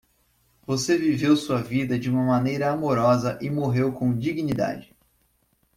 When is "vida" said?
1.61-1.99